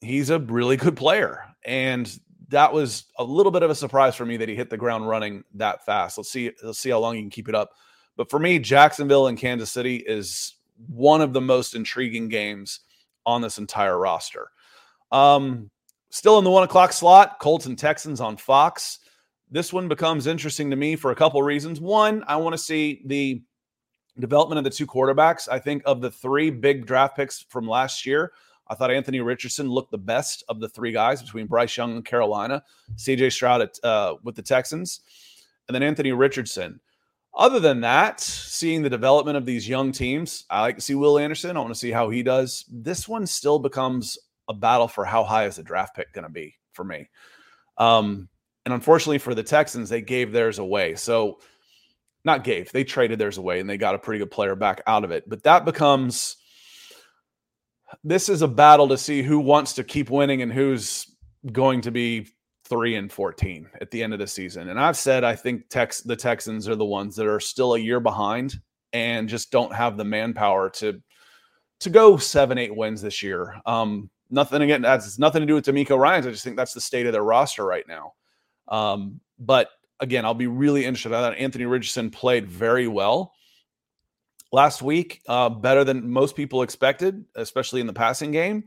[0.00, 1.42] He's a really good player.
[1.64, 2.16] And
[2.48, 5.08] that was a little bit of a surprise for me that he hit the ground
[5.08, 6.16] running that fast.
[6.16, 7.72] Let's see, let's see how long he can keep it up.
[8.16, 10.54] But for me, Jacksonville and Kansas City is
[10.88, 12.80] one of the most intriguing games
[13.24, 14.48] on this entire roster.
[15.12, 15.70] Um,
[16.10, 19.00] still in the one o'clock slot, Colts and Texans on Fox.
[19.50, 21.80] This one becomes interesting to me for a couple reasons.
[21.80, 23.42] One, I want to see the
[24.18, 25.48] development of the two quarterbacks.
[25.48, 28.32] I think of the three big draft picks from last year,
[28.68, 32.04] I thought Anthony Richardson looked the best of the three guys between Bryce Young and
[32.04, 32.62] Carolina,
[32.96, 35.00] CJ Stroud at, uh, with the Texans,
[35.68, 36.80] and then Anthony Richardson.
[37.36, 41.18] Other than that, seeing the development of these young teams, I like to see Will
[41.18, 41.56] Anderson.
[41.56, 42.64] I want to see how he does.
[42.70, 44.16] This one still becomes
[44.48, 47.10] a battle for how high is the draft pick going to be for me.
[47.76, 48.28] Um,
[48.64, 50.94] and unfortunately for the Texans, they gave theirs away.
[50.94, 51.40] So,
[52.24, 55.04] not gave, they traded theirs away and they got a pretty good player back out
[55.04, 55.28] of it.
[55.28, 56.38] But that becomes
[58.02, 61.06] this is a battle to see who wants to keep winning and who's
[61.52, 62.28] going to be
[62.64, 64.68] three and 14 at the end of the season.
[64.68, 67.78] And I've said I think Tex the Texans are the ones that are still a
[67.78, 68.60] year behind
[68.92, 71.00] and just don't have the manpower to
[71.80, 73.60] to go seven, eight wins this year.
[73.66, 76.26] Um, nothing again, that's nothing to do with DeMeco Ryans.
[76.26, 78.14] I just think that's the state of their roster right now.
[78.68, 79.68] Um, but
[80.00, 81.12] again, I'll be really interested.
[81.12, 83.32] I thought Anthony Richardson played very well
[84.52, 88.64] last week, uh, better than most people expected, especially in the passing game.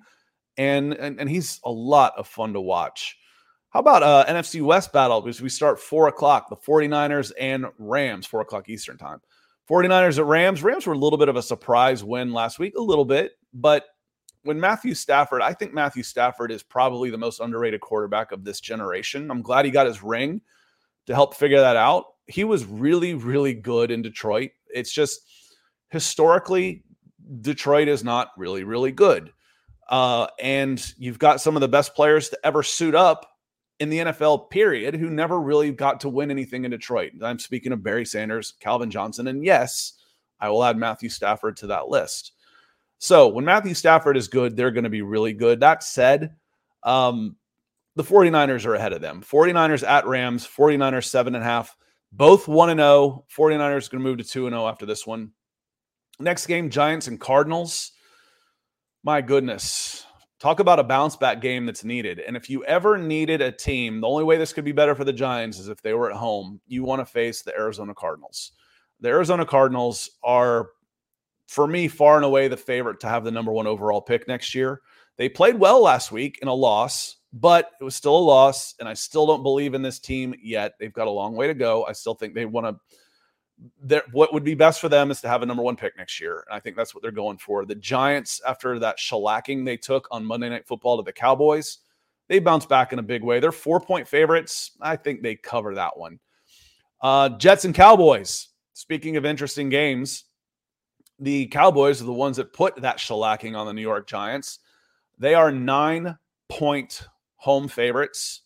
[0.58, 3.18] And, and, and he's a lot of fun to watch.
[3.70, 5.22] How about uh, NFC West battle?
[5.22, 9.20] Because we start four o'clock, the 49ers and Rams, four o'clock Eastern time.
[9.70, 10.64] 49ers at Rams.
[10.64, 13.34] Rams were a little bit of a surprise win last week, a little bit.
[13.54, 13.86] But
[14.44, 18.60] when Matthew Stafford, I think Matthew Stafford is probably the most underrated quarterback of this
[18.60, 19.30] generation.
[19.30, 20.42] I'm glad he got his ring
[21.06, 22.06] to help figure that out.
[22.26, 24.52] He was really, really good in Detroit.
[24.74, 25.22] It's just
[25.90, 26.84] historically,
[27.42, 29.32] Detroit is not really, really good.
[29.90, 33.26] Uh, and you've got some of the best players to ever suit up
[33.80, 37.14] in the NFL, period, who never really got to win anything in Detroit.
[37.24, 39.94] I'm speaking of Barry Sanders, Calvin Johnson, and yes,
[40.40, 42.34] I will add Matthew Stafford to that list.
[42.98, 45.62] So when Matthew Stafford is good, they're going to be really good.
[45.62, 46.36] That said,
[46.84, 47.38] um,
[47.96, 49.22] the 49ers are ahead of them.
[49.22, 51.76] 49ers at Rams, 49ers seven and a half,
[52.12, 53.26] both 1 and 0.
[53.36, 55.32] 49ers going to move to 2 and 0 after this one.
[56.22, 57.94] Next game, Giants and Cardinals.
[59.04, 60.06] My goodness.
[60.40, 62.20] Talk about a bounce back game that's needed.
[62.20, 65.06] And if you ever needed a team, the only way this could be better for
[65.06, 66.60] the Giants is if they were at home.
[66.68, 68.52] You want to face the Arizona Cardinals.
[69.00, 70.72] The Arizona Cardinals are,
[71.48, 74.54] for me, far and away the favorite to have the number one overall pick next
[74.54, 74.82] year.
[75.16, 78.76] They played well last week in a loss, but it was still a loss.
[78.80, 80.74] And I still don't believe in this team yet.
[80.80, 81.86] They've got a long way to go.
[81.86, 82.96] I still think they want to
[84.12, 86.46] what would be best for them is to have a number one pick next year.
[86.48, 87.66] And I think that's what they're going for.
[87.66, 91.80] The Giants, after that shellacking they took on Monday Night Football to the Cowboys,
[92.28, 93.40] they bounce back in a big way.
[93.40, 94.72] They're four point favorites.
[94.82, 96.20] I think they cover that one.
[97.02, 98.50] Uh, Jets and Cowboys.
[98.74, 100.26] Speaking of interesting games,
[101.20, 104.60] the Cowboys are the ones that put that shellacking on the New York Giants.
[105.18, 106.18] They are nine
[106.48, 108.44] point home favorites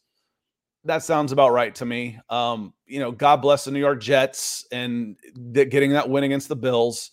[0.85, 2.19] that sounds about right to me.
[2.29, 5.17] Um, you know, God bless the New York Jets and
[5.53, 7.11] th- getting that win against the Bills.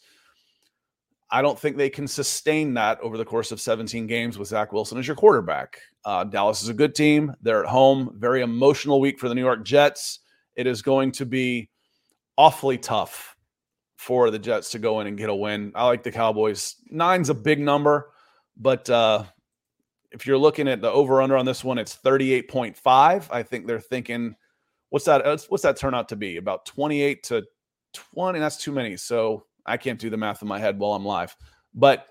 [1.30, 4.72] I don't think they can sustain that over the course of 17 games with Zach
[4.72, 5.78] Wilson as your quarterback.
[6.04, 7.32] Uh, Dallas is a good team.
[7.40, 8.16] They're at home.
[8.16, 10.20] Very emotional week for the New York Jets.
[10.56, 11.70] It is going to be
[12.36, 13.36] awfully tough
[13.96, 15.70] for the Jets to go in and get a win.
[15.74, 16.76] I like the Cowboys.
[16.90, 18.10] Nine's a big number,
[18.56, 19.24] but uh,
[20.12, 23.28] if you're looking at the over under on this one, it's 38.5.
[23.30, 24.34] I think they're thinking,
[24.90, 25.24] what's that?
[25.24, 26.36] Uh, what's that turn out to be?
[26.36, 27.44] About 28 to
[27.92, 28.38] 20.
[28.38, 28.96] That's too many.
[28.96, 31.36] So I can't do the math in my head while I'm live.
[31.74, 32.06] But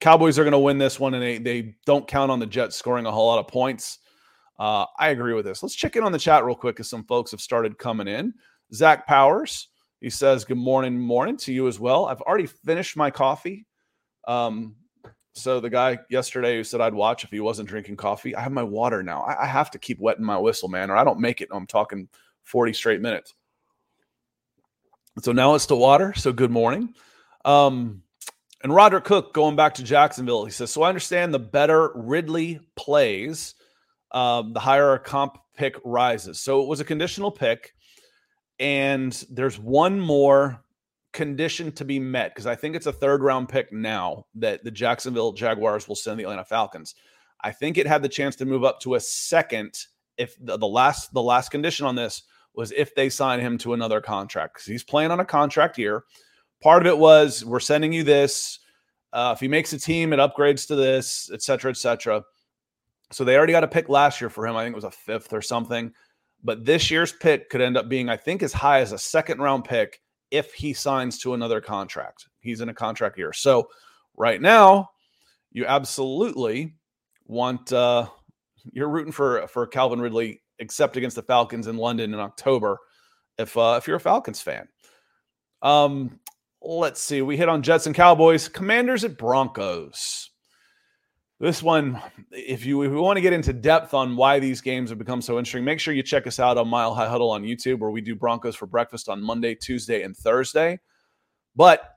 [0.00, 2.76] Cowboys are going to win this one, and they they don't count on the Jets
[2.76, 3.98] scoring a whole lot of points.
[4.58, 5.62] Uh, I agree with this.
[5.62, 8.34] Let's check in on the chat real quick because some folks have started coming in.
[8.74, 9.68] Zach Powers,
[10.00, 12.06] he says, Good morning, morning to you as well.
[12.06, 13.66] I've already finished my coffee.
[14.26, 14.76] Um,
[15.34, 18.52] so the guy yesterday who said I'd watch if he wasn't drinking coffee, I have
[18.52, 19.22] my water now.
[19.22, 21.48] I, I have to keep wetting my whistle, man, or I don't make it.
[21.52, 22.08] I'm talking
[22.44, 23.34] 40 straight minutes.
[25.22, 26.14] So now it's to water.
[26.14, 26.94] So good morning.
[27.44, 28.02] Um,
[28.62, 32.60] and Roderick Cook going back to Jacksonville, he says, So I understand the better Ridley
[32.76, 33.54] plays,
[34.12, 36.40] um, the higher a comp pick rises.
[36.40, 37.74] So it was a conditional pick.
[38.58, 40.60] And there's one more
[41.12, 44.70] condition to be met because I think it's a third round pick now that the
[44.70, 46.94] Jacksonville Jaguars will send the Atlanta Falcons.
[47.42, 49.74] I think it had the chance to move up to a second
[50.16, 52.22] if the, the last the last condition on this
[52.54, 56.04] was if they sign him to another contract because he's playing on a contract here.
[56.60, 58.58] Part of it was we're sending you this.
[59.12, 62.22] Uh, if he makes a team, it upgrades to this, et cetera, et cetera.
[63.10, 64.56] So they already got a pick last year for him.
[64.56, 65.92] I think it was a fifth or something.
[66.44, 69.38] But this year's pick could end up being, I think, as high as a second
[69.38, 72.26] round pick if he signs to another contract.
[72.40, 73.32] He's in a contract year.
[73.32, 73.68] So
[74.16, 74.90] right now,
[75.52, 76.74] you absolutely
[77.26, 78.06] want uh
[78.72, 82.78] you're rooting for for Calvin Ridley except against the Falcons in London in October
[83.38, 84.68] if uh if you're a Falcons fan.
[85.62, 86.20] Um
[86.60, 87.22] let's see.
[87.22, 90.30] We hit on Jets and Cowboys, Commanders at Broncos.
[91.40, 92.00] This one,
[92.32, 95.22] if you, if you want to get into depth on why these games have become
[95.22, 97.92] so interesting, make sure you check us out on Mile High Huddle on YouTube, where
[97.92, 100.80] we do Broncos for breakfast on Monday, Tuesday, and Thursday.
[101.54, 101.94] But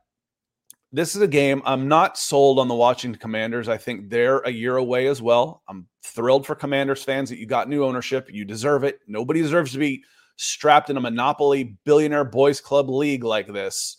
[0.92, 3.68] this is a game I'm not sold on the Washington Commanders.
[3.68, 5.64] I think they're a year away as well.
[5.68, 8.30] I'm thrilled for Commanders fans that you got new ownership.
[8.32, 9.00] You deserve it.
[9.08, 10.04] Nobody deserves to be
[10.36, 13.98] strapped in a monopoly billionaire boys club league like this,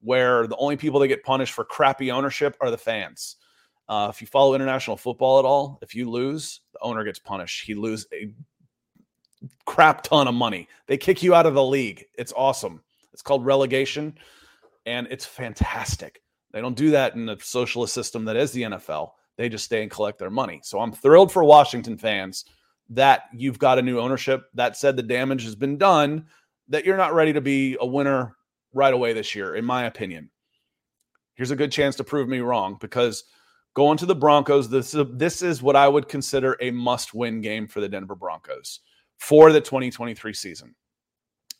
[0.00, 3.36] where the only people that get punished for crappy ownership are the fans.
[3.90, 7.66] Uh, if you follow international football at all, if you lose, the owner gets punished.
[7.66, 8.32] He lose a
[9.66, 10.68] crap ton of money.
[10.86, 12.04] They kick you out of the league.
[12.16, 12.82] It's awesome.
[13.12, 14.16] It's called relegation,
[14.86, 16.22] and it's fantastic.
[16.52, 19.10] They don't do that in the socialist system that is the NFL.
[19.36, 20.60] They just stay and collect their money.
[20.62, 22.44] So I'm thrilled for Washington fans
[22.90, 24.44] that you've got a new ownership.
[24.54, 26.26] That said, the damage has been done.
[26.68, 28.36] That you're not ready to be a winner
[28.72, 30.30] right away this year, in my opinion.
[31.34, 33.24] Here's a good chance to prove me wrong because–
[33.74, 34.68] going to the Broncos.
[34.68, 38.14] This is, this is what I would consider a must win game for the Denver
[38.14, 38.80] Broncos
[39.18, 40.74] for the 2023 season.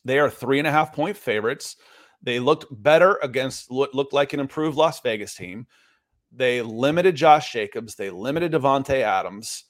[0.05, 1.77] They are three and a half point favorites.
[2.23, 5.67] They looked better against what looked like an improved Las Vegas team.
[6.33, 9.65] They limited Josh Jacobs, they limited Davante Adams,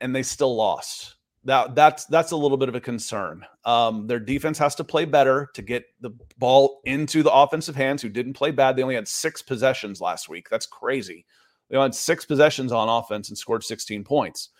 [0.00, 1.16] and they still lost.
[1.44, 3.46] That that's that's a little bit of a concern.
[3.64, 8.02] Um, their defense has to play better to get the ball into the offensive hands,
[8.02, 8.74] who didn't play bad.
[8.74, 10.48] They only had six possessions last week.
[10.50, 11.24] That's crazy.
[11.70, 14.50] They had six possessions on offense and scored 16 points.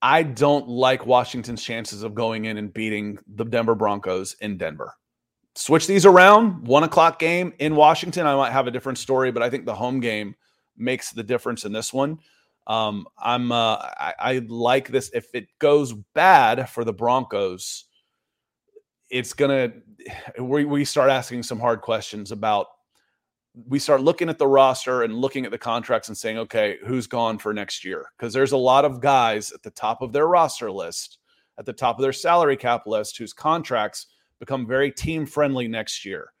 [0.00, 4.94] I don't like Washington's chances of going in and beating the Denver Broncos in Denver.
[5.54, 6.66] Switch these around.
[6.66, 8.26] One o'clock game in Washington.
[8.26, 10.34] I might have a different story, but I think the home game
[10.76, 12.18] makes the difference in this one.
[12.66, 15.10] Um, I'm uh, I, I like this.
[15.12, 17.84] If it goes bad for the Broncos,
[19.10, 19.72] it's gonna
[20.40, 22.68] we, we start asking some hard questions about
[23.54, 27.06] we start looking at the roster and looking at the contracts and saying, okay, who's
[27.06, 28.10] gone for next year?
[28.16, 31.18] Because there's a lot of guys at the top of their roster list,
[31.58, 34.06] at the top of their salary cap list, whose contracts
[34.38, 36.32] become very team friendly next year.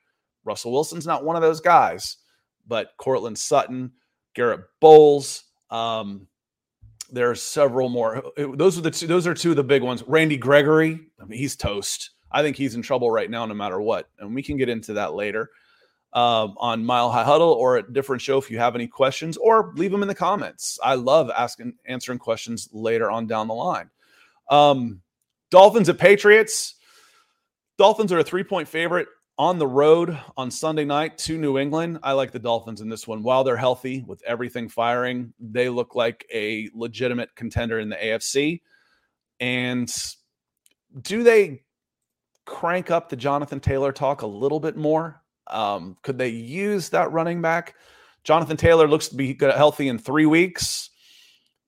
[0.44, 2.16] Russell Wilson's not one of those guys,
[2.66, 3.92] but Courtland Sutton,
[4.34, 6.26] Garett Bolles, um,
[7.10, 8.22] there are several more.
[8.36, 10.02] Those are the two, those are two of the big ones.
[10.06, 12.10] Randy Gregory, I mean, he's toast.
[12.30, 14.08] I think he's in trouble right now, no matter what.
[14.18, 15.50] And we can get into that later
[16.14, 19.72] um, on Mile High Huddle or a different show if you have any questions, or
[19.76, 20.78] leave them in the comments.
[20.82, 23.90] I love asking answering questions later on down the line.
[24.50, 25.00] Um,
[25.50, 26.74] Dolphins at Patriots.
[27.78, 31.98] Dolphins are a three point favorite on the road on Sunday night to New England.
[32.02, 33.22] I like the Dolphins in this one.
[33.22, 38.60] While they're healthy with everything firing, they look like a legitimate contender in the AFC.
[39.40, 39.92] And
[41.00, 41.64] do they
[42.44, 45.21] crank up the Jonathan Taylor talk a little bit more?
[45.52, 47.74] Um, could they use that running back?
[48.24, 50.90] Jonathan Taylor looks to be healthy in three weeks.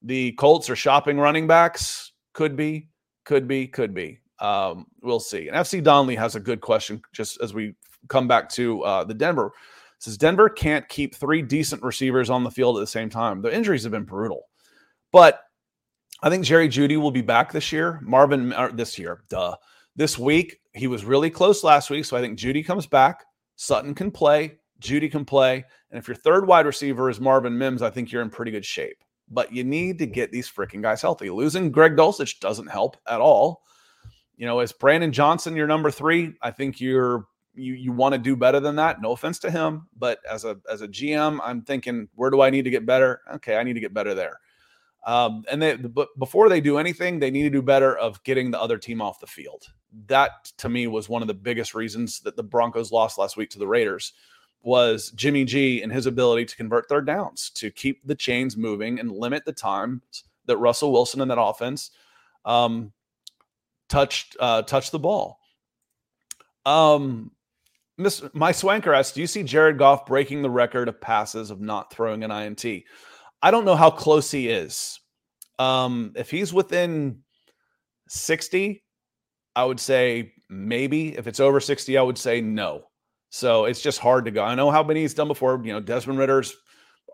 [0.03, 2.12] The Colts are shopping running backs.
[2.33, 2.88] Could be,
[3.25, 4.20] could be, could be.
[4.38, 5.49] Um, we'll see.
[5.49, 7.75] And FC Donnelly has a good question just as we
[8.09, 9.47] come back to uh, the Denver.
[9.47, 13.40] It says Denver can't keep three decent receivers on the field at the same time.
[13.40, 14.42] The injuries have been brutal,
[15.12, 15.40] but
[16.23, 18.01] I think Jerry Jeudy will be back this year.
[18.03, 19.57] Marvin this year, duh.
[19.97, 23.25] This week he was really close last week, so I think Jeudy comes back.
[23.56, 25.64] Sutton can play, Jeudy can play.
[25.90, 28.64] And if your third wide receiver is Marvin Mims, I think you're in pretty good
[28.64, 28.98] shape.
[29.30, 31.30] But you need to get these freaking guys healthy.
[31.30, 33.62] Losing Greg Dulcich doesn't help at all.
[34.36, 38.18] You know, as Brandon Johnson, your number three, I think you're you you want to
[38.18, 39.00] do better than that.
[39.00, 42.50] No offense to him, but as a as a GM, I'm thinking, where do I
[42.50, 43.20] need to get better?
[43.34, 44.40] Okay, I need to get better there.
[45.07, 48.50] Um, and they, but before they do anything, they need to do better of getting
[48.50, 49.66] the other team off the field.
[50.07, 53.50] That to me was one of the biggest reasons that the Broncos lost last week
[53.50, 54.14] to the Raiders
[54.62, 58.98] was Jimmy G and his ability to convert third downs, to keep the chains moving
[58.98, 61.90] and limit the times that Russell Wilson and that offense
[62.46, 62.92] um,
[63.88, 65.38] touched uh, touched the ball.
[66.64, 67.30] Um,
[67.98, 71.61] Miss my swanker asks, do you see Jared Goff breaking the record of passes of
[71.61, 72.84] not throwing an INT?
[73.45, 74.99] I don't know how close he is.
[75.59, 77.18] Um, if he's within
[78.09, 78.82] 60,
[79.55, 81.14] I would say maybe.
[81.14, 82.84] If it's over 60, I would say no.
[83.28, 84.42] So it's just hard to go.
[84.42, 85.61] I know how many he's done before.
[85.62, 86.57] You know, Desmond Ridder's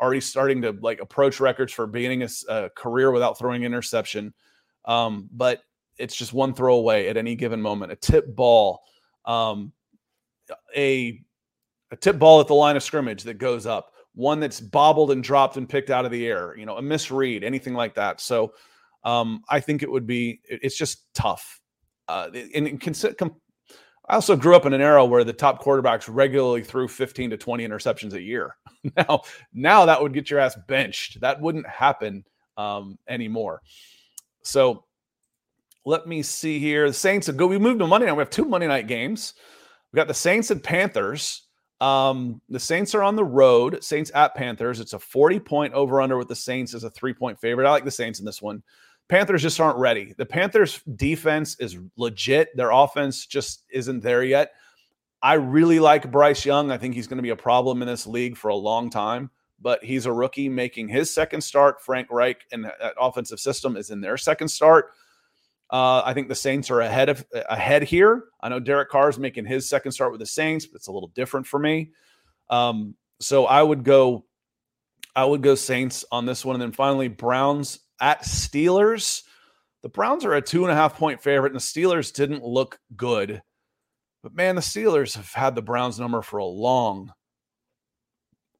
[0.00, 4.32] already starting to like approach records for beginning a, a career without throwing interception.
[4.84, 5.62] Um, but
[5.98, 8.82] it's just one throw away at any given moment, a tip ball.
[9.24, 9.72] Um,
[10.76, 11.20] a
[11.90, 15.22] a tip ball at the line of scrimmage that goes up, one that's bobbled and
[15.22, 18.20] dropped and picked out of the air, you know, a misread, anything like that.
[18.20, 18.52] So
[19.04, 21.60] um, I think it would be, it's just tough.
[22.08, 23.40] Uh, and, and cons- com-
[24.08, 27.36] I also grew up in an era where the top quarterbacks regularly threw 15 to
[27.36, 28.56] 20 interceptions a year.
[28.96, 31.20] now, now that would get your ass benched.
[31.20, 32.24] That wouldn't happen
[32.56, 33.62] um, anymore.
[34.42, 34.84] So
[35.84, 36.88] let me see here.
[36.88, 37.46] The Saints go.
[37.46, 38.14] We moved to Monday night.
[38.14, 39.34] We have two Monday night games.
[39.92, 41.46] We got the Saints and Panthers.
[41.80, 43.82] Um, the Saints are on the road.
[43.82, 44.80] Saints at Panthers.
[44.80, 47.66] It's a 40 point over under with the Saints as a three point favorite.
[47.66, 48.62] I like the Saints in this one.
[49.08, 50.14] Panthers just aren't ready.
[50.16, 52.56] The Panthers defense is legit.
[52.56, 54.52] Their offense just isn't there yet.
[55.22, 56.70] I really like Bryce Young.
[56.70, 59.30] I think he's going to be a problem in this league for a long time,
[59.60, 61.82] but he's a rookie making his second start.
[61.82, 64.92] Frank Reich and that offensive system is in their second start.
[65.70, 68.24] Uh, I think the Saints are ahead of ahead here.
[68.40, 70.92] I know Derek Carr is making his second start with the Saints, but it's a
[70.92, 71.92] little different for me.
[72.48, 74.24] Um, so I would go,
[75.14, 79.22] I would go Saints on this one, and then finally Browns at Steelers.
[79.82, 82.80] The Browns are a two and a half point favorite, and the Steelers didn't look
[82.96, 83.40] good.
[84.24, 87.12] But man, the Steelers have had the Browns number for a long,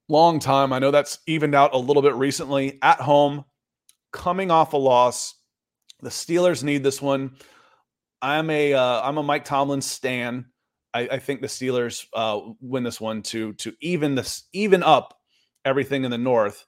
[0.09, 0.73] long time.
[0.73, 3.45] I know that's evened out a little bit recently at home,
[4.13, 5.35] coming off a loss
[6.03, 7.37] the Steelers need this one.
[8.23, 10.47] I'm a am uh, a Mike Tomlin stan.
[10.93, 15.19] I, I think the Steelers uh, win this one to to even this even up
[15.65, 16.67] everything in the North.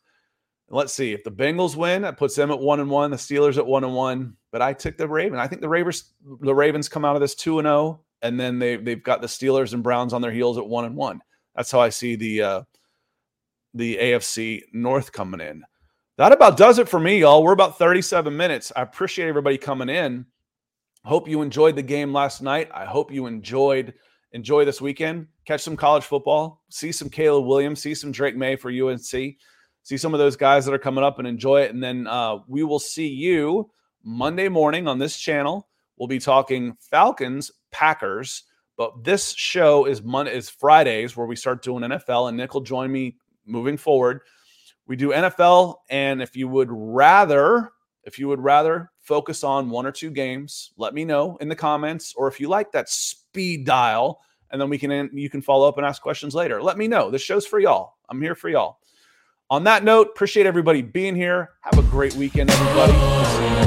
[0.68, 3.10] Let's see if the Bengals win, that puts them at one and one.
[3.10, 4.36] The Steelers at one and one.
[4.52, 5.38] But I took the Raven.
[5.38, 8.38] I think the Ravens the Ravens come out of this two and zero, oh, and
[8.40, 11.20] then they they've got the Steelers and Browns on their heels at one and one.
[11.54, 12.62] That's how I see the uh,
[13.74, 15.64] the AFC North coming in.
[16.18, 17.42] That about does it for me, y'all.
[17.42, 18.70] We're about 37 minutes.
[18.76, 20.26] I appreciate everybody coming in.
[21.04, 22.68] Hope you enjoyed the game last night.
[22.72, 23.94] I hope you enjoyed
[24.32, 25.26] enjoy this weekend.
[25.46, 26.62] Catch some college football.
[26.70, 27.80] See some Caleb Williams.
[27.80, 29.02] See some Drake Maye for UNC.
[29.04, 31.72] See some of those guys that are coming up and enjoy it.
[31.72, 33.70] And then uh, we will see you
[34.04, 35.68] Monday morning on this channel.
[35.96, 38.44] We'll be talking Falcons, Packers.
[38.76, 42.62] But this show is Monday is Fridays where we start doing NFL, and Nick will
[42.62, 44.20] join me moving forward.
[44.86, 47.70] We do NFL, and if you would rather,
[48.04, 51.56] if you would rather focus on one or two games, let me know in the
[51.56, 52.14] comments.
[52.16, 54.20] Or if you like that speed dial,
[54.50, 56.62] and then we can you can follow up and ask questions later.
[56.62, 57.10] Let me know.
[57.10, 57.94] This show's for y'all.
[58.08, 58.78] I'm here for y'all.
[59.50, 61.50] On that note, appreciate everybody being here.
[61.60, 63.61] Have a great weekend, everybody.